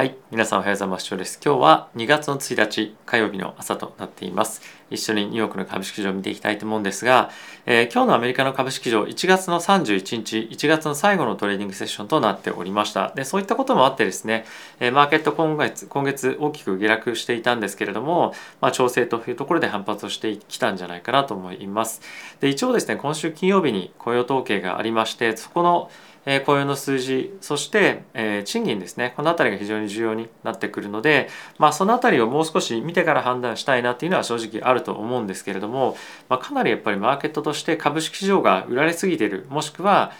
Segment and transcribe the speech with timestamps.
[0.00, 0.16] はい。
[0.30, 1.04] 皆さんおはようございます。
[1.04, 1.38] 翔です。
[1.44, 4.62] 今日は2月の1日火曜日の朝となっています。
[4.90, 7.30] 一緒にニューヨークの株式市場を見ていきたいと思うんですが、
[7.66, 13.12] えー、今日のアメリカの株式市場1月の31日1月の最後のトレーディングセッションとなっておりました。
[13.14, 14.46] でそういったこともあってですね、
[14.78, 18.32] えー、マーケット今月今月大きく下落していたんですけれども、
[18.62, 22.00] まあ、調整というところで反発をしてきたんじゃないかなと思います。
[22.40, 25.90] で一応ですね今週金曜日に雇用統計がありましてそこの
[26.26, 29.14] え、雇用の数字そして、え、賃金ですね。
[29.16, 31.28] この辺りが非常に重要になってくるので、
[31.58, 35.96] まあ、その辺りをもう少し見てから判断したいなっていうのは正直あると思うんですけれども、
[36.28, 40.12] まあ、かなりやっぱりマーケットとして株式市場が売られすぎてるもしくは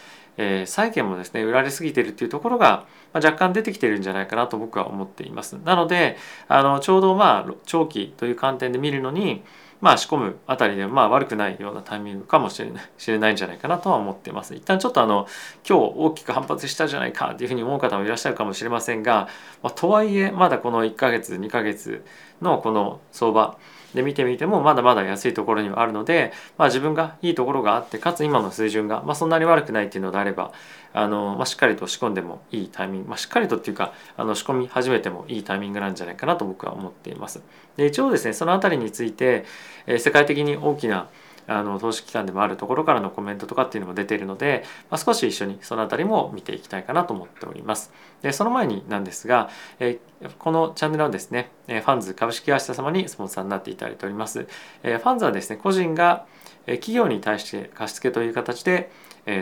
[0.42, 5.58] えー、債券もですね売られすぎてるっていうところが、まあ、若干出てきてるんじゃないかなと僕は思っています。
[5.64, 6.16] なので
[6.48, 9.42] あのちょうどまあ長期という観点で見るのに
[9.80, 14.54] まあ仕込むあたりでまあ悪くないようなタイミングかもしれない 知れないんじゃないかなとは思っています。
[14.54, 15.26] 一旦ちょっとあの
[15.68, 19.28] 今日大きく反発したじゃないかっていうふうに思う方もいらっしゃるかもしれませんが、
[19.62, 22.04] まあ、とはいえまだこの1ヶ月2ヶ月
[22.42, 23.56] のこの相場
[23.94, 30.52] で見てみてもまだまだ安いところにはあるので、まあ、自分がいいところがあってかつ今の水準が、まあ、そんなに悪くないっていうのであれば
[30.92, 37.42] あの、まあ、しっかりと仕込んでもいいタイミング、まあ、しっかりとっていうかあの仕込み始めてもいいタイミングなんじゃないかなと僕は思っています。
[37.76, 39.44] で一応ですねその辺りについて、
[39.86, 41.08] えー、世界的に大きな
[41.50, 47.92] あの投資機関でもあるところからのコメントとかっていうのも出ているので、まあ、少し一緒にその辺りも見ていきたいかなと思っております。
[48.22, 49.98] でその前になんですが、え
[50.38, 54.46] このチャンネルはですね、ファンズ株式会社様にスポンサーになっていただいております。
[54.84, 56.26] えファンズはですね個人が
[56.66, 58.90] 企業に対して貸付という形で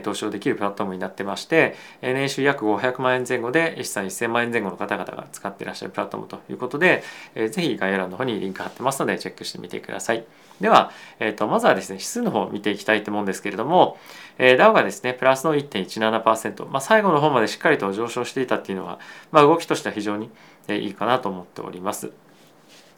[0.02, 7.02] 投資をできるプラットフォームになってまして年収約500万円前後で資産1000万円前後の方々が使っていらっしゃるプラットフォームということで
[7.34, 10.24] ぜひ概要欄の方にリンク貼ってますのでチェックしてみてください
[10.60, 13.98] では、えー、とまずはですね指数の方を見ていきたいと思うんですけれども、
[14.38, 18.98] えー、ダウがですねプラスの1.17%、まあ、最後の方までしっかりと上昇していたっていうのは、
[19.30, 20.30] まあ、動きとしては非常に
[20.68, 22.10] いいかなと思っております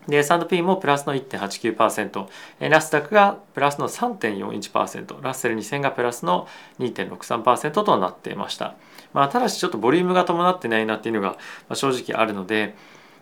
[0.09, 2.27] で、S&P もプラスの1.89%、
[2.69, 8.75] ナスダックがプラスの3.41%、ラッセル2000がプラスの2.63%となっていました。
[9.13, 11.37] まあ、ただしちょっとボリュームが伴ってないなっていうのが
[11.75, 12.75] 正直あるので、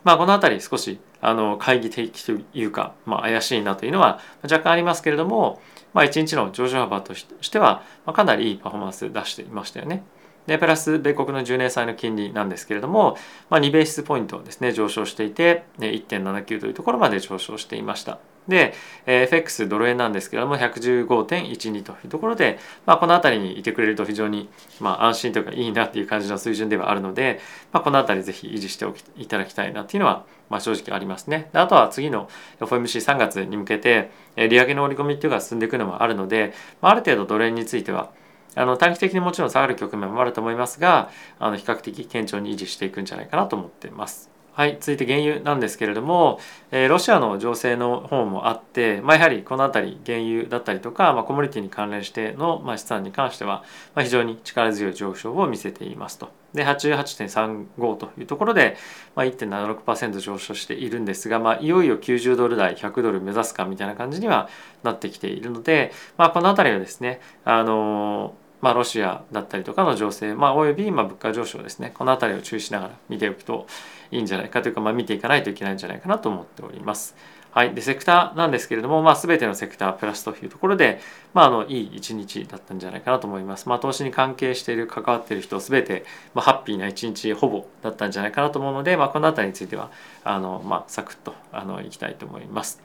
[0.05, 5.61] まあ、この辺り少しあの懐疑的というか、まあ、怪しいなというのは若干ありますけれども、
[5.93, 10.05] まあ、1日の上昇幅としてはかなりいいパフォーマンス出していましたよね。
[10.49, 13.19] でプラス米国の10年債の金利なんですけれども、
[13.51, 18.19] まあ、2ベースポイントですね上昇していて1.79というところまで上昇していました。
[18.49, 18.73] で、
[19.05, 24.49] FX ドル円なんですけれども115.12というところで、まあ、この辺りにいてくれると非常に、
[24.81, 27.41] まあ、安心というかいいなっていう感じの水準ではあるので、
[27.73, 31.51] まあ、この辺りぜひ維持しておきいただきたいなっていうのは、まあ、正直ありますね。
[31.53, 32.31] あとは次の
[32.61, 38.11] FOMC3 月に向けて利上げの織り込みっていうのが進んでいくのもあるので、まあ、ある程度ドル円については
[38.55, 44.31] あの短期的にもちろん下がる局面もあると思いますがあの比較的堅調に維持していくんじゃないかなと思っています。
[44.59, 46.41] はい、続いて原油なんですけれども、
[46.73, 53.63] えー、ロシアの情勢の方もあって、まあ、やはりこの辺り原油だったりとか、まあ、コモディティに関連しての、まあ、資産に関しては、
[53.95, 56.38] まあ、非常に力強い上昇を見せていますと。
[56.55, 58.77] で88.35というところで、
[59.15, 64.49] まあ、1.76%上昇しているんですが、まあ、いよいよ90ドル台100ドル目指すかみたいな感じには
[64.83, 73.67] なってきているので、まあ、この辺りはですねあのまあ、ロシアだったりとかの情勢、まあ、およびまあ物価上昇ですねこの辺りを注意しながら見ておくと
[74.11, 77.15] いいんじゃないかというか、まあ、見ていかないといけないんじゃないかなと思っております。
[77.59, 81.01] はい、でセクターなんですけれども、まあ、全てのセクタープラスというところで、
[81.35, 83.69] まあ、あのいい一日だったんじゃないかなと思います。
[83.69, 86.05] まあ、投資に関係している関わっている人全て、
[86.35, 89.91] まあ、ハッピーな一日ほぼだったんじゃないかなと思うので、まあ、この辺りについては
[90.23, 92.81] あの、まあ、サクッとあのいきたいと思います。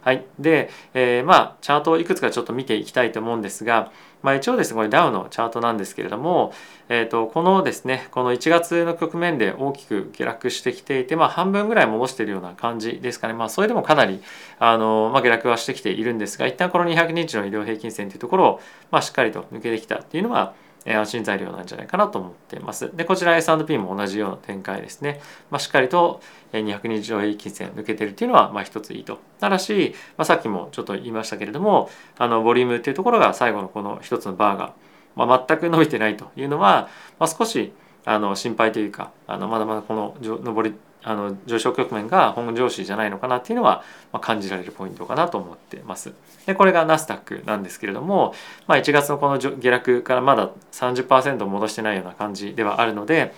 [0.00, 3.92] はい、で、えー、まあチャートをいくつかちょっと見ていきたいと思うんですが、
[4.26, 6.52] まあ、一応ですねこれダウのチャートなんですけれども、
[6.88, 14.20] えー、とこのですねこの1月の局面で大きく下落してきていて、まあ、半分ぐらい戻しているような感じですかね、まあ、それでもかなり
[14.58, 18.60] あの、まあ、下落はしてきているんですが一旦この200日の医療平均線というところを、
[18.90, 20.54] まあ、しっかりと抜けてきたっていうのは
[20.94, 22.94] 安心材料なんじゃないかなと思っています。
[22.94, 25.20] で、こちら S&P も同じような展開ですね。
[25.50, 26.20] まあ、しっかりと
[26.52, 29.18] 200日上平均線抜けてるっていうのは、まあ一ついいと。
[29.40, 34.74] ただし、まあ、さっきもちょっと言いましたけれども、あの、ボリュームっていうところが最後のこの一つのバーが、
[35.16, 36.88] まあ、全く伸びてないというのは、
[37.18, 37.72] まあ、少し
[38.04, 40.74] あの心配というか、あのまだまだこの上り
[41.08, 46.12] あの上昇局面が本上司じゃないのかなっていうのは、まあ、感じられるポイントかなと思ってます。
[46.46, 48.34] でこれがナスダックなんですけれども、
[48.66, 53.32] まあ、1月のこの下落からまだ30%戻してないような感じではあるので、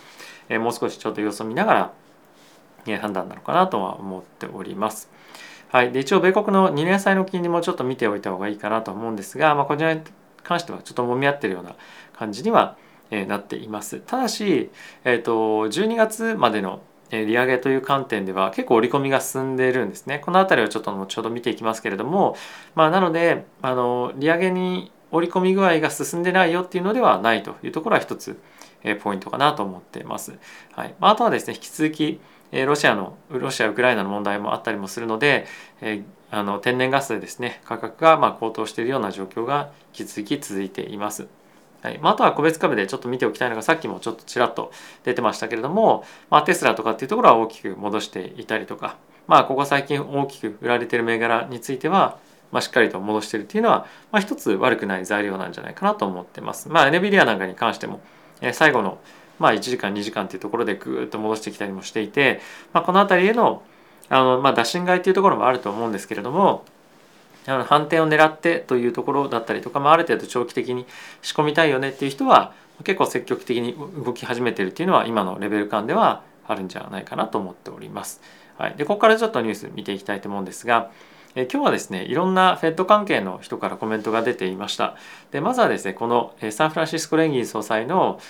[0.49, 1.93] えー、もう少しちょっと様子を見ながら、
[2.87, 5.11] えー、判断なのかなとは思っております。
[5.71, 10.01] はい、で一応米国の2年債の金利もちょっと見ておいた方がいいかなと思うんですが、まあ、こちらに
[10.43, 11.75] 関してはちょっと揉み合ってるような
[12.15, 12.79] 感じには
[13.11, 14.01] えなっています。
[14.01, 14.71] ただし、
[15.05, 20.19] えーと、と12月までの利上げという観点では結構織り込みが進んでいるんですね。
[20.19, 22.37] この辺りはちょっと後ほど見ていきますけれども、
[22.75, 28.39] まあ、なのであの利上げに織り込み具合が進んでないよっていうのではないというところは一つ
[29.03, 30.39] ポイントかなと思っています。
[30.73, 32.21] はいまあ、とはですね引き続き
[32.53, 35.47] ロシアのロシアウクライナの問題もあったりもするので、
[35.81, 41.27] えあの天然ガスでですね価格がま高騰しているような状況が引き続き続いています。
[41.83, 44.73] はいまあ、あとは個別株でちょっと見ておきたいのがさっきもちょっとちらっと
[45.05, 48.97] 出てましたけれども、まあ、テスラとかっていうところは大きく戻していたりとか、
[49.29, 52.19] まあ、ここ最近大きく売られてる銘柄については、
[52.51, 56.69] まあ、しっかりと戻してるっていうのは、まあ、一つ悪くない材料なんじゃないかなと思ってます。
[56.69, 58.01] まあ、NVIDIA なんかに関しても、
[58.41, 58.99] え最後の、
[59.39, 62.41] まあ、1時間2時間っていうところでぐーっと戻してきたりもしていて、
[62.73, 63.63] まあ、この辺りへの
[64.09, 66.65] あの、まあ、打診買いっていうところもあると思うんですけれども
[67.49, 70.87] あの反転を狙ってというところだったりとか、まあ、ある程度長期的に
[71.23, 72.53] 仕込みたいよねっていう人は
[72.85, 78.21] 結構積極的に動き始めてるっていうのは今のレベル感ではあるんじゃないかなと思っております。
[78.57, 80.91] はい、でここからちょっとニュース見ていきたいと思うんですが、
[81.35, 84.97] え今日はですねいろんなフェット関係の人からコメントが出ていました。
[85.31, 88.21] でまずはですねこのサンフランシスコ連銀総裁の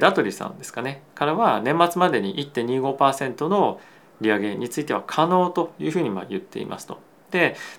[0.00, 1.02] ダトリさんですかね。
[1.14, 3.80] からは年末までに1.25%の
[4.20, 7.00] 利上げについては可能というふうにま言っていますと、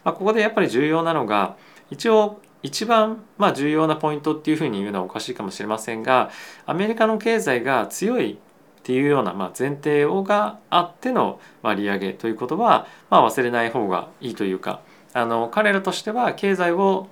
[0.04, 1.58] まあ、ここでやっぱり重要なのが
[1.90, 6.30] 一応一番まあ重要なポイントっていうふうに言うのはおかしいかもしれませんが
[6.66, 14.82] アメリカの経済が強いっていうようなまあ前提をがあってのまあ利上げということはまあ忘れない方がいいというか
[15.14, 17.08] あの彼らとしては経済を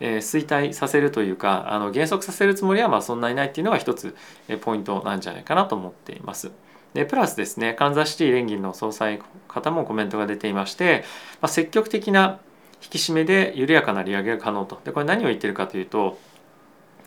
[0.00, 4.14] え衰退させるというかあの減速させるつもりはまあそんなにないっていうのが一つ
[4.62, 6.50] ポイントなんじゃないかなと思っています。
[6.94, 11.04] でプラスですねカンザスシティ連銀の総裁からもコメントが出ていまして、
[11.40, 12.40] まあ、積極的な
[12.82, 14.80] 引き締めで緩やかな利上げが可能と。
[14.84, 16.18] でこれ何を言ってるかというと、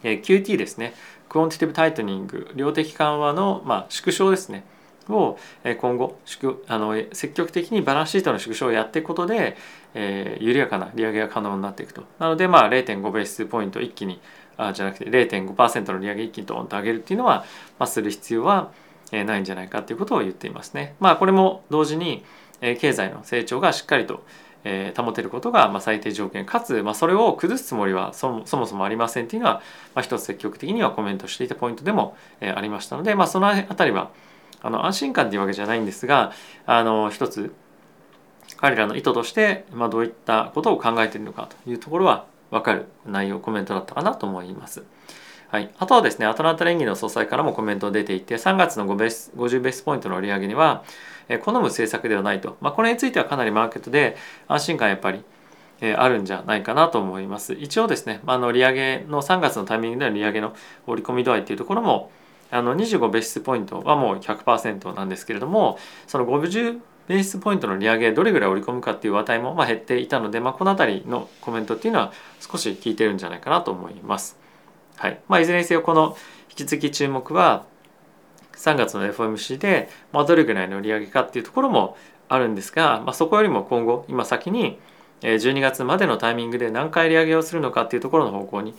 [0.04, 0.94] えー、QT ですね
[1.30, 4.66] quantitative tightening 量的緩和の、まあ、縮小ですね
[5.10, 5.38] を
[5.80, 6.20] 今後
[6.68, 9.56] あの積極的にバランスシートの縮小をやっていくことで、
[9.94, 12.04] えー、緩やかな利上げが可能になっていくと。
[12.20, 14.20] なのでまあ0.5ベースポイント一気に
[14.58, 17.46] あじゃなくて0.5%の利上げ一気にドーンと上げるっていうのは、
[17.80, 18.72] まあ、する必要は
[19.12, 20.96] ないんじゃないかということを言っていますね。
[21.00, 22.24] まあこれも同時に
[22.62, 24.24] 経済の成長がしっかりと
[24.98, 29.62] 保てることが最低条件かつ、それを崩すつもりはそもそもありませんっていうのは、
[30.02, 34.10] 一つ積極的にはコメントしていたポイントでもありましたので、まあ、その辺りは
[34.62, 36.32] あの安心感っていうわけじゃないんですが
[36.66, 37.54] あの一つ
[38.58, 44.84] 彼らの意図として、ま、どういったことを考えているのかというところは分かる内容コメントだったかなと思います。
[45.50, 50.84] はい、あとはですねアトランタ連議の総裁からもコメント出ていて3月の5ベース50ベースポイントの利上げには
[51.42, 54.18] 好む政策ではないと、まあ、これについてはかなりマーケットで
[54.48, 55.24] 安心感やっぱり
[55.96, 57.54] あるんじゃないかなと思います。
[57.54, 60.54] 一応ですねまあの利上げの3月のタイミングでの利上げの
[60.86, 62.12] 織り込み度合いっていうところも
[62.52, 65.78] あの25ベースポイントはもう100%なんですけれども
[66.08, 74.47] その50ベースポイントの利上げどれぐらい織り込むかっていう話題もま減っていたので、まあ、この辺りのコメントっていうのは少し効いてるんじゃないかなと思います。
[74.98, 76.18] はいまあ、いずれにせよこの
[76.50, 77.66] 引き続き注目は
[78.54, 81.96] 3月の FOMC で、まあ、どれぐらいの利上げかっていうところも
[82.30, 84.80] あるんですが、まあ、そこよりも今後今先に
[85.22, 88.74] 12月までのタイミングで何回利上げをするのかっていうところの方向に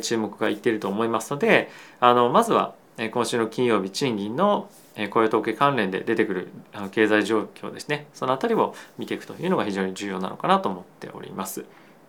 [0.00, 2.74] 注目がいっていると思いますのであのまずは
[3.12, 4.70] 今週の金曜日賃金の
[5.10, 6.48] 雇用統計関連で出てくる
[6.92, 11.64] 経済状況ですねその辺りを見ていくというのが非常に重要なのかなと思っております。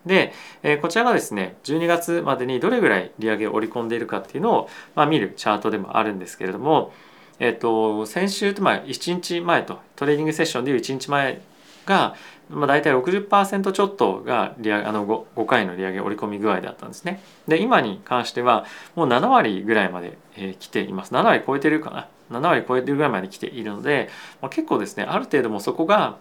[0.06, 0.32] で、
[0.62, 6.92] えこちらがですね12月までにどれぐらい利上げを織り込んでいるかっていうのを、まあ、見るチャートでもあるんですけれども、
[7.38, 11.40] えっと、先週とまあ1日前とトレーディングセッションでいう1日前
[11.84, 12.14] が、
[12.48, 17.20] まあ、大体60%ちょっとが利上あの 5, 5回の利上げ織り込み具合だったんですね。
[17.48, 21.12] で今に関してはもう7割ぐらいまで、えー、来ています。
[21.12, 24.08] 7割超えてるかな？7割超えてるぐらいまで来ているので、
[24.40, 26.18] まあ、結構ですねある程度もそこが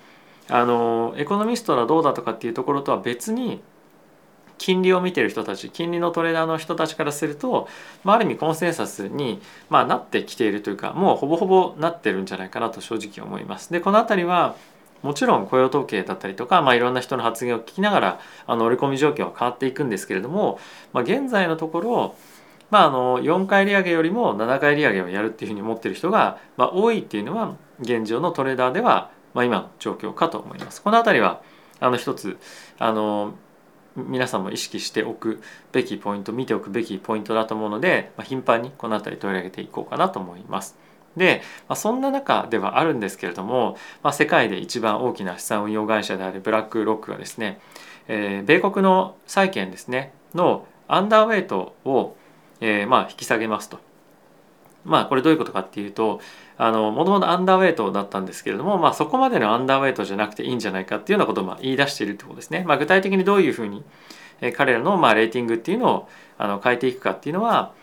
[0.50, 3.62] あのエコノミストがどうだとかっていうところとは別に
[4.58, 7.68] 金利を見てる人たち金利のトレーダーの人たちからすると、
[8.04, 13.72] まあ、ある意味コンセンサスに、まあ、なってきているというかもうほぼほぼなってるんじゃないかなと正直思います。
[13.72, 14.56] でこの辺りは
[15.04, 20.60] もちろん雇用統計だったりとか、まあ、いろんな人の発言を聞きながらあの織り込み状況は変わっていくんですけれども、
[20.94, 22.16] まあ、現在のところ
[22.72, 30.82] まあ、あの4回利上げよりも7回利上げをやるっていうふうに思ってる人が、まあ、多いっていうのは現状のトレーダーでは、まあ、今の状況かと思います。
[30.82, 31.42] この辺りは
[31.80, 32.38] あの一つ
[32.80, 33.36] あの
[33.96, 40.78] 皆さんも意識しておくべきポイント見ておくべきポイントだと思うので、まあ、頻繁にこの辺り取り上げていこうかなと思います。
[41.16, 47.60] で、まあ、そんな中ではあるんですけれども、まあ、世界で一番大きな資産運用会社であるブラックロックがですね、
[48.08, 52.16] えー、米国の債券ですねのアンダーウェイトを、
[52.60, 53.80] えー、まあ引き下げますと
[54.86, 56.22] まあこれどういうことかっていうと
[56.58, 62.64] あのもともとアンダーウェイトだったんですけれども、まあ、そこまでのアンダーウェイトじゃなくていいんじゃないかっていうようなことをまあ言い出しているってことですね。
[62.66, 63.84] まあ、具体的にどういうふうに
[64.56, 67.74] 彼らのまあレーティングっていうのをあの変えていくかっていうのは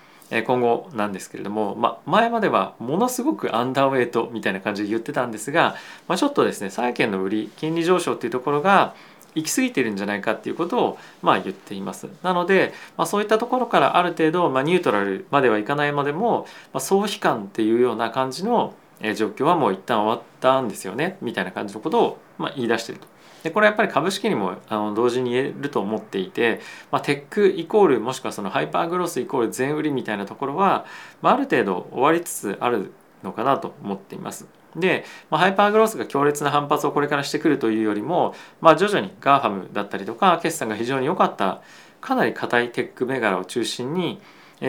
[0.46, 5.76] 今後なんですけれども、まあ、前まではものすごくアンダーウェイトみたいな感じで言ってたんですが、
[6.08, 8.94] まあ、ちょっとですね債券の売り金利上昇っていうところが
[9.34, 12.08] 行き過ぎてるんじゃないかっていうことをまあ言っています。
[12.22, 18.74] なので、まあ、そういったところからある程度、まあ、ニュートラルまではいかないまでも、まあ、総悲観っていうような感じの
[19.16, 23.12] 状況はもう一旦終わったんですよねみたいな感じのことをまあ言い出してると。
[23.42, 26.60] でこれやっぱり株式にもあの同時に言えると思っていて、
[26.92, 30.86] まあ、テックイコールもしくはそのハイパーグロスイコール全売りみたいなところは、
[31.22, 32.92] まあ、ある程度終わりつつある
[33.24, 34.46] のかなと思っています。
[34.76, 41.62] で、まあ、 hyper growth が強烈な反発をこれからしてくるというよりも、まあ、徐々に GAFAM だったりとか決算が非常に良かった
[42.00, 44.20] かなり硬いテック銘柄を中心に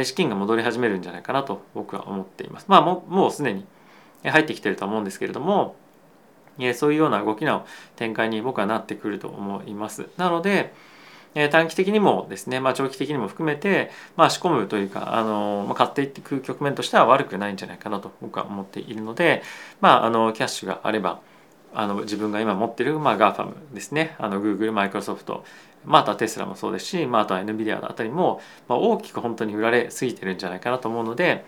[0.03, 2.65] 資金が戻り始めるんじゃないかなと僕は思っています。
[2.67, 3.65] まあももうすでに
[4.23, 5.75] 入ってきてると思うんですけれども
[6.75, 10.07] そういうような動きの展開に僕はなってくると思います。
[10.17, 10.73] なので、
[11.35, 19.41] え短期的にもですね、まあ、長期的にも含めて、まあ、仕込むというか、あのまあ、買っていく局面としては悪くないんじゃないかなと僕は思っているので、
[19.81, 21.21] まあ、あのキャッシュがあれば
[21.73, 25.41] あの自分が今持ってる、まあ、GAFAM ですねあの Google、Microsoft
[25.85, 31.45] まあ、あとはテスラもそうですし、まあ、あとは NVIDIA のあたりも、まあ、大きく本当に売られすぎてるんじゃないかなと思うので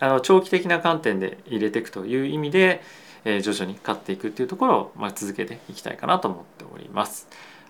[0.00, 2.82] あの長期的な観点で入れていくという意味で、
[3.24, 7.28] えー、徐々に買っていくっていうところを、まあ、続けていきたいかなと思っております。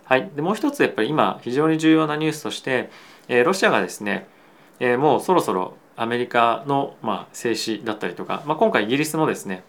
[0.08, 2.88] はい、でもう一つやっぱり今非常に重要なニュースとして、
[3.28, 4.26] えー、ロシアがですね、
[4.80, 9.64] えー、もうそろそろアメリカの、まあ、静止だったりとか、まあ、今回イギリスもですね、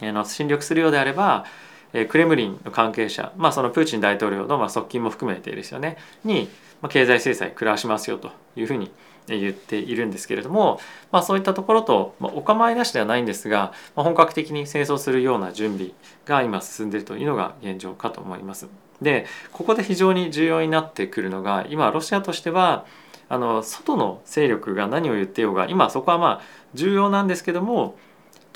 [0.00, 1.44] えー、の侵略するようであれば、
[1.92, 6.48] えー、クレムリンの関係者、まあ、そのプーチン大統領の、まあ、側近も含めてですよねに、
[6.80, 8.92] まあ、経済制裁食らわしますよというふうに
[9.36, 10.80] 言っているんですけれども、
[11.10, 15.92] まあ、そういったところと、まあ、お構いなしではないんですが、まあ、本格的に戦争するような準備
[16.26, 18.68] が今進んでいるというのが現状かと思います。
[19.02, 22.84] でここで非常に重要になってくるのが今ロシアとしては
[23.28, 26.40] あの外の勢力が何を言ってようが今そこはまあ
[26.74, 27.96] 重要なんですけども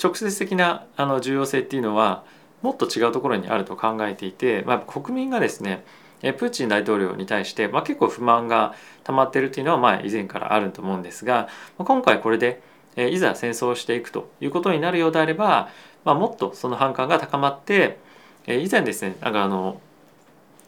[0.03, 2.23] 直接的なあの重要性っていうのは
[2.61, 5.85] もっと違うところにあると考えていて、まあ、国民がですね
[6.31, 12.61] プーチン大統領に対して、まあ、結構不満が溜まってるっていうのはま以前からあると思うんですが今回これで
[12.95, 15.69] いざ戦争をしていくということになるようであれば、
[16.05, 17.97] まあ、もっとその反感が高まって
[18.47, 19.81] 以前ですねなんかあの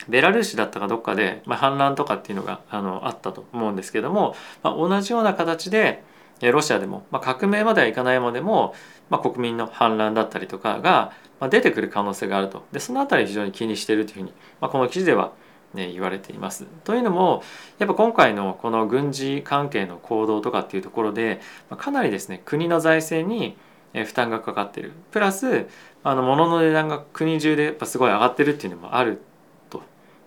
[0.10, 6.04] ベラルーシだったかどっかで、まあ、反乱とかっていうのがあのあったと思うんですけども、まあ、同じような形で
[6.42, 8.76] ロシアでも、まあ、革命まではいかないまでも、
[9.10, 12.66] まあ、国民の反乱だったりとかが、ま、出てくる可能性があると。
[12.72, 15.32] でその辺り非常に気にしているというふうに、まあ、この記事では、
[15.76, 16.66] ね、言われています。
[16.84, 17.44] というのも
[17.78, 21.40] やっぱ今回のこの軍事関係の行動とかっていうところで、
[21.78, 23.58] かなりですね国の財政に
[24.04, 25.68] 負担がかかってるプラス
[26.04, 29.22] あの物の値段が国中でやっぱすごい上がってるっていうのもある
[29.70, 29.82] と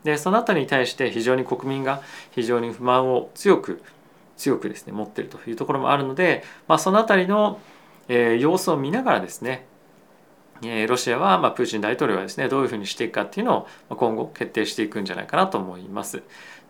[0.04, 2.00] でその辺りに対して非常に国民が
[2.30, 3.82] 非常に不満を強く
[4.36, 7.60] 強くですね持ってるというところもあるので、まあ、その辺りの、
[8.08, 9.66] え、様子を見ながらですね
[10.88, 16.22] ロシアは、まあ、プーチン大統領はですねどういうふうにしていくかっていうのを今後決定していくんじゃないかなと思います。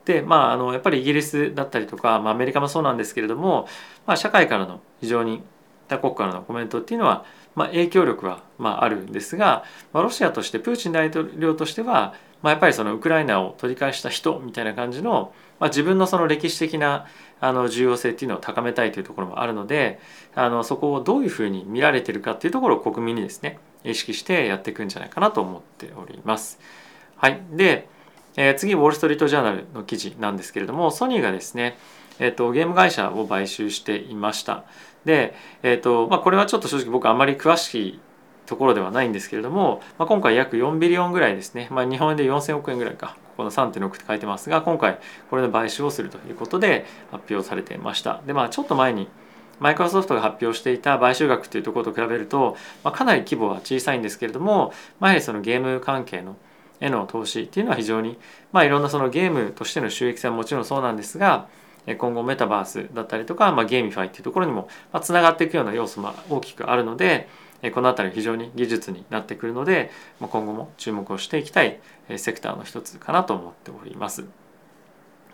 [0.04, 3.68] でまああのやっぱりイギリスだったりとか、まあ、アメリカもそうなんですけれども、
[4.06, 5.42] まあ、社会からの非常に
[5.88, 17.06] 他国からのコメントっていうのは、まあ、影響力は、まあ、あるんですが、まあ、ロシアとしてプーチン大統領としては、まあ、やっぱりそのウクライナを取り返した人みたいな感じの、まあ、自分のその歴史的な
[17.40, 19.98] あの重要性っていうのを高めたいというところもあるので
[20.34, 26.58] あのそこをどういうふうに見られてるかっていうところを国民にですね意識してやっていくんじゃないかなと思っております。
[27.16, 27.88] はい、で、
[28.36, 31.76] えー、次ウォール・ストリート・ジャーナルの記事なんですけれどもソニーがですね、
[32.18, 34.64] えーと、ゲーム会社を買収していました。
[35.04, 38.00] で、えーとまあ、これはちょっと正直僕あまり詳しい
[38.48, 49.08] ところではないんですけれども、まあ、今回約4ビリオンぐらいですね、まあ、日本円で4000億円ぐらいかこの3.6って書いてますが今回これの買収をするということで発表されていましたでまあちょっと前に
[49.60, 56.36] マイクロソフトが発表していた買収額というところと比べると、まあ、かなり規模は小さいんですけれども、まあ、やはりそのゲーム関係の
[56.80, 58.16] への投資っていうのは非常に、
[58.52, 61.48] まあ、いろんなそのゲームとしての収益性はもちろんそうなんですが
[61.98, 64.68] 今後メタバースだったりとか、まあ、 GameFi っていうところにも
[65.00, 67.28] つながっていくような要素も大きくあるので
[67.74, 71.80] この辺り非常に技術になってくるので今後も注目をしていきたい
[72.16, 74.24] セクターの一つかなと思っております。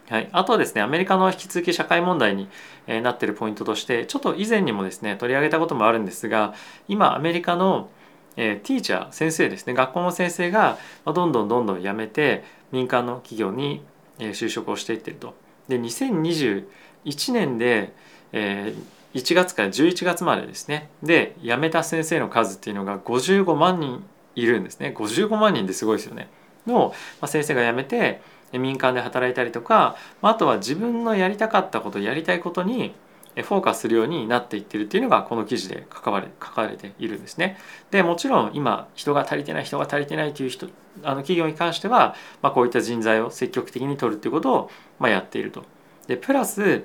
[0.09, 2.49] はい、あとはですねアメリカの引き続き社会問題に
[2.87, 6.55] なっているポイントとしてちょっと以前にもですね取り上げたこともあるんですが
[6.89, 7.89] 今アメリカの
[8.37, 13.83] えティーチャー先生ですね学校の先生がどんどんどんどん辞めて民間の企業に
[14.19, 15.35] 就職をしていってると。
[15.69, 17.93] で2021年で、
[18.33, 26.29] えー1月から11月までですねで辞めた先生の数っていうのが55万人いるんですね55万人ですごいですよね。
[26.67, 26.89] の、
[27.21, 28.21] まあ、先生が辞めて
[28.59, 32.95] 民間で働いたりとかあとは自分のやりたかったことやりたいことに
[33.43, 37.59] フォーカスするようになっていってるっていうのがこの記事で書かれ書かれているんですね。
[37.91, 40.69] でもちろん今人が足りてない人が足りてないという人
[41.03, 44.71] あの企業に関しては、まあ、こういった人材を積極的に取るっていうことを、
[45.01, 45.65] まあ、やっていると。
[46.07, 46.85] でプラス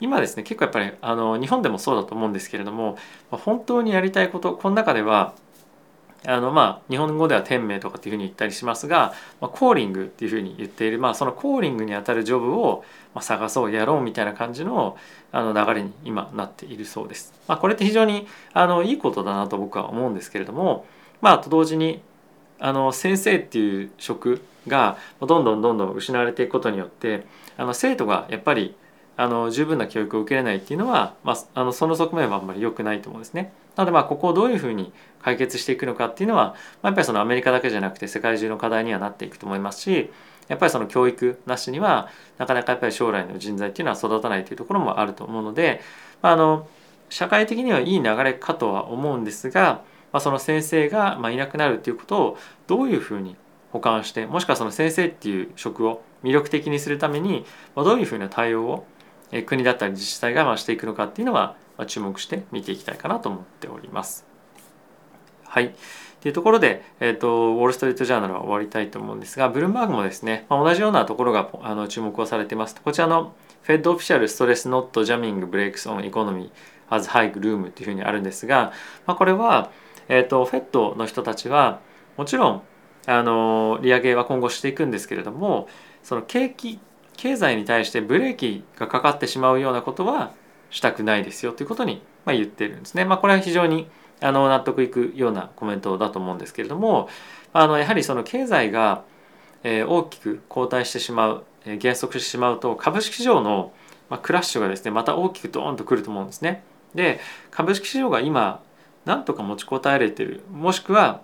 [0.00, 2.96] 今ですね結構やっぱりあの日本でもそうだと思うんですけれども
[3.30, 5.34] 本当にやりたいことこの中では
[6.26, 12.84] あのまあ日本語では天命とかっていうふうに言ったりしますが、まあ、コーリングっていうふうに言っている、まあ、そのコーリングにあたるジョブを
[13.20, 14.98] 探そうやろうみたいな感じの
[15.32, 17.32] あの流れに今なっているそうです。
[17.48, 20.86] まあ、これって非常にあのいいことだなと僕は思うんですけれども
[21.20, 22.02] まあと同時に
[22.58, 28.74] あの先生っていう職がどんどんどんどん失われていくことによってあの生徒がやっぱり
[29.16, 33.52] あの十分な教育を受けれないっていうのは、まあ、あのその側面はあんまり良くないと思うんですね。
[33.76, 40.10] なのでまあここをどういうふうに解決していくのかっていうのは、まあ、やっぱりそのアメリカだけじゃなくて世界中の課題にはなっていくと思いますし
[40.48, 45.80] やっぱりその教育なしにはなかなかやっぱり将来の人材っていうのは育たないというところもあると思うので、
[46.22, 46.66] まあ、あの
[47.08, 53.36] 社会的にはいい流れかとは思うんですが、まあ、その先生がまあいなくなるっていうことをどういうふうに
[53.72, 57.44] 補完してもしくはその先生っていう職を魅力的にするために
[57.76, 58.86] どういうふうな対応を
[59.46, 61.56] 国だったり自治体がしていくのかっていうのは
[61.86, 64.26] 注目して見ていきたいかなと思っております。
[65.44, 65.74] はい。
[66.20, 72.78] というところで、えーと、ウォール・ストリート・ジャーナルは終わりたいと思うんですが、ブルームバーグもですね、まあ、同じようなところがあの注目をされています。
[72.80, 73.32] こちらの
[73.66, 76.50] Fed Official Stress Not Jamming Breaks on Economy
[76.90, 78.72] as High Gloom というふうにあるんですが、
[79.06, 79.70] まあ、これは、
[80.08, 81.80] えーと、と Fed の人たちは
[82.16, 82.62] もちろん
[83.06, 85.68] あの利上げは今後していくんですけれども
[86.02, 86.80] その景気
[87.20, 90.32] 経済に対してブレーキがかかってしまうようなことは
[90.70, 93.04] したくないですよということに、まあ、言ってるんですね。
[93.04, 93.88] まあ、これは非常に
[94.22, 97.10] あの納得いくようなコメントだと思うんですけれども
[97.52, 99.04] あのやはりその経済が、
[99.64, 103.74] えー、大きく後退してしまう、えー、減速してしまうと株式市場の、
[104.08, 106.62] まあ、クラッシュがですねまた大きくドーンとくると思うんですね。
[106.94, 108.62] で株式市場が今
[109.04, 111.20] なんとか持ちこたえれてるもしくは、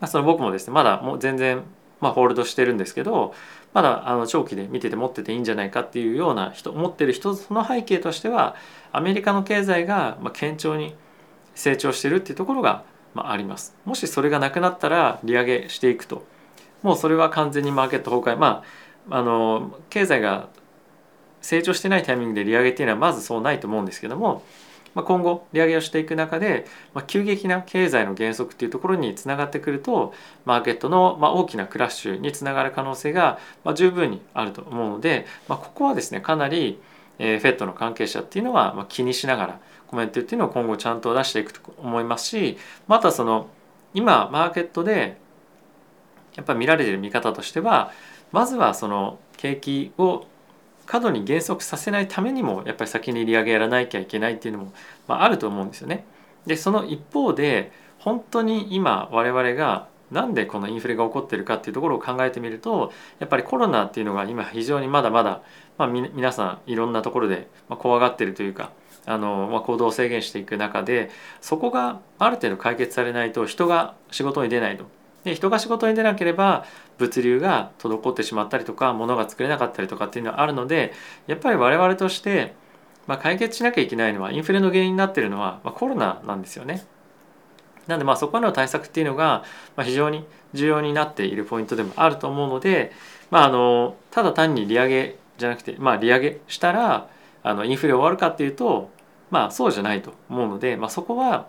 [0.00, 1.62] まあ、その僕もですねまだもう全然、
[2.00, 3.34] まあ、ホールドしてるんですけど
[3.72, 8.54] まだあの長期で見てて持ってていいんじゃないかっていうような人思ってる人その背景としては
[8.92, 10.94] アメリカの経済がま堅調に
[11.54, 13.74] 成長してるっていうところがまあります。
[13.86, 16.24] もしそれがなくなったら利上げしていくと
[16.82, 18.62] もうそれは完全にマーケット崩壊ま
[19.10, 20.48] ああの経済が
[21.40, 24.42] 成長してないタイミングで利上げっていうのはまずそうないと思うんですけども
[24.96, 36.80] まあ、今後利上げをしていく中で、まあ、急激な経済の減速っていうところにつながってくるとマーケットのまあ大きなクラッシュにつながる可能性がまあ十分にあると思うので、まあ、ここはですねかなり
[37.18, 43.48] えー、フェットの関係者っていうのは、まあ、気にしながらコメントっていうのを今後ちゃんと出していくと思いますしまたその
[43.94, 45.18] 今マーケットで
[46.34, 47.92] やっぱ見られてる見方としては
[48.32, 50.26] まずはその景気を
[50.86, 54.72] 過度に減速させないためにもやっぱり先に利上げやらなきゃいけないっていうのも、
[55.06, 56.06] まあ、あると思うんですよね。
[56.46, 65.42] でその一方で本当に今我々がなんでこのインフレが起こってるかっていうところを考えてみるとやっぱりコロナっていうのが今非常にまだまだ、
[65.78, 68.70] まあ、皆さんいろんなところで怖がってるというか
[69.04, 74.84] あの、まあ、行動を制限していく中でそこがある程度解決されないと人が仕事に出ないと。
[75.26, 76.64] で人が仕事に出なければ
[76.98, 80.92] 物流が滞ってしまったりとか物が作れなかったりとかっていうのはあるので
[81.26, 82.54] やっぱり我々として、
[83.06, 86.86] まあ、解決しなきゃいけないのはインフレの原因になってるのは、まあ、コロナなんですよね。
[87.88, 89.44] なんでまあそこの対策っていうのが
[89.80, 92.92] 非常に重要になっているポイントでもあると思うので、
[93.30, 97.08] まあ、あのただ単に利上げじゃなくて、まあ、利上げしたら
[97.42, 98.90] あのインフレ終わるかっていうと、
[99.30, 101.46] まあ、そうじゃないと思うので、まあ、そこは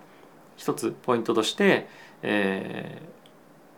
[0.58, 1.88] 一つポイントとして、
[2.22, 3.17] えー、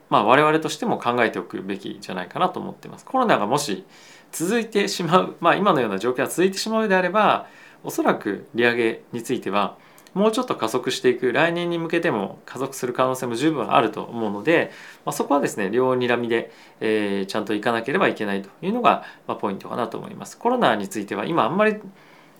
[0.10, 3.06] まあ、我々としても考えておくべきじゃないかなと思ってます。
[3.06, 3.86] コロナがもし
[4.32, 7.48] 続いてしまう、まあ、今のような状況が続いてしまうであれば
[7.84, 9.78] おそらく利上げについては
[10.14, 14.72] もうちょっと加速していく来年に向けても加速する可能性も十分あると思うので、
[15.06, 20.38] まあ、そこはですね両にらみで、えー、ちゃんといかなければいけないというのが、まあ、ポイントかなと思います。
[20.38, 21.78] コロナについては今あんまり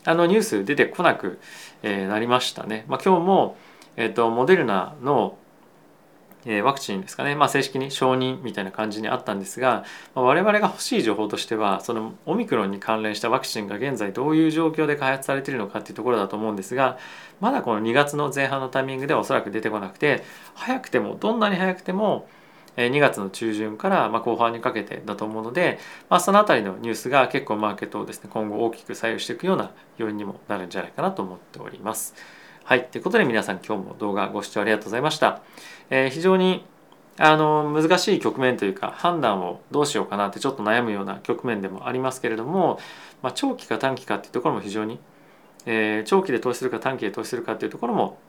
[0.06, 1.40] あのニュース出てこなく、
[1.84, 2.86] えー、なりましたね。
[2.88, 3.58] まあ、今日も、
[3.96, 5.38] えーとモデルナの
[6.46, 9.84] えワクチンですかね、まあ、正式に承認みたいな感じにあったんですが、
[10.16, 16.98] まあ、我々が欲しい情報としてはそのオミクロンに関連したワクチンが現在どういう状況で開発されているのかっていうところだと思うんですが
[17.42, 20.24] まだこの2月の前半のタイミングではおそらく出てこなくて
[20.56, 22.28] 早くてもどんなに早くても
[22.78, 32.16] 2月の中旬から後半にかけてだと思うので、まあ、その辺りのニュースが結構マーケットをですね今後大きく左右していくような要因にもなるんじゃないかなと思っております。
[32.70, 32.86] はい。
[32.86, 35.42] ということで皆さん今日も動画ご視聴ありがとうございました。
[35.90, 36.64] えー、非常に
[37.18, 42.80] あの難しい局面というか判断をどうしようかなってちょっと悩むような局面でもありますけれども、
[43.24, 45.00] まあ、長期か短期かっていうところも非常に、
[45.66, 48.20] えー、長期で投資するか短期で投資するかっていうところも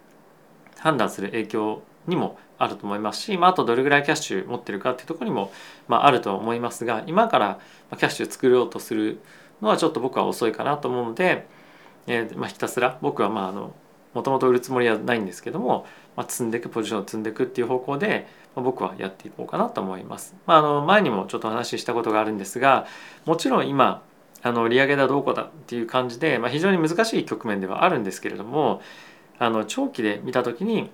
[0.79, 5.53] 判断する影響にもあると思いますし、まあ、あとどれぐらいキャッシュ持ってるかっていうところにも、
[5.87, 9.21] まあ、あると思いますが今からキャッシュ作ろうとする
[9.61, 11.47] のはちょっと僕は遅いかなと思うので、
[12.07, 13.75] えーまあ、ひたすら僕はまああの
[14.15, 20.35] もともと売るつもりはないんですけども、まあ、積んでいくポジションを積んでいくっていう方向で、まあ、僕はやっていこうかなと思います。
[20.47, 22.87] まあ、あの前にもちょっと話したことがあるんですが
[23.25, 24.03] もちろん今
[24.43, 28.81] あの利上げだどうこうだっていう感じで、まあ、非常に難しい局面ではあるんですけれども
[29.39, 30.91] あの長期で見た時に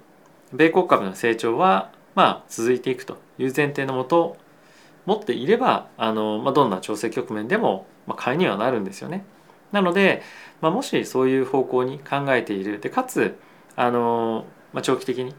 [0.52, 4.36] 米国株の成長はまあ続いていくという前提のもと
[5.06, 9.24] 持っていればあの、まあ、どんな調整局面でも、買いにはなるんですよね。
[9.72, 10.22] なので、
[10.60, 13.38] まあ、もしそういう方向に考えているでかつ
[13.74, 15.34] あの、まあ、長期的に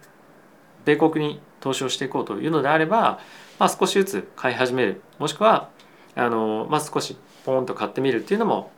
[0.85, 3.19] 米国に投資をしていこうというのであれば、
[3.59, 5.69] まあ、少しずつ買い始めるもしくは
[6.15, 8.71] あの、まあ、少しポンと買ってみるっていうのも、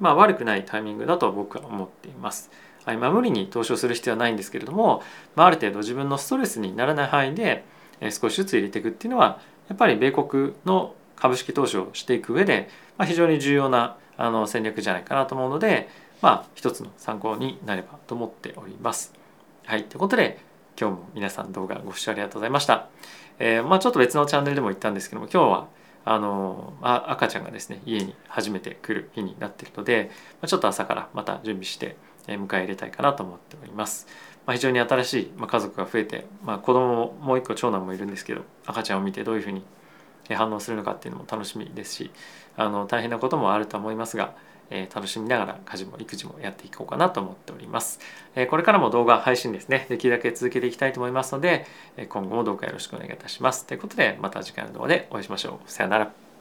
[0.00, 2.50] まあ、悪くないタイミングだと僕は思っています。
[2.84, 5.02] はいまあ、無理に投資をする必要はないんですけれども、
[5.36, 7.64] まあ、ある程度自分のストレスにならない範囲で
[8.10, 15.88] 少しずつ入れていくっていうのはやっぱり米国の株式投資をしていく上で、まあ、非常に重要なあの戦略じゃないかなと思うので
[16.20, 19.12] まあ一つの参考になればと思っております。
[19.64, 20.38] はいということで
[20.80, 22.88] 今日も皆さん動画ご視聴ありがとうございました。
[23.38, 25.68] えー、まあちょっと別のチャンネルでも言ったんですけども今日は
[26.04, 31.96] あのあ赤ちゃんがですね家に初めて来る日になってるので、ま、ちょっと朝からまた準備して
[32.26, 34.06] 迎え入れたいかなと思っております。
[34.46, 39.62] まあ、非常に新しい、まあ、家族が増えて、まあ、子供ももう一個長男もいるんですけど赤ちゃんを見てどういうふうに
[40.30, 42.10] 反応するのかっていうのも楽しみですし
[42.56, 44.34] あの大変なこともあると思いますが
[44.72, 48.00] え楽しみながら家事も育児もやっていこうかなと思っております。
[48.34, 51.66] えこれからも動画配信ですね、できるだけ続けていきたいと思いますので、
[52.08, 53.66] 今後もどうかよろしくお願いいたします。
[53.66, 55.70] ということで、また次回の動画でお会いしましょう。
[55.70, 56.31] さよなら。